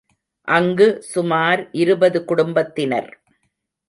அங்கு 0.47 0.87
சுமார் 1.01 1.61
இருபது 1.73 2.21
குடும்பத்தினர். 2.25 3.11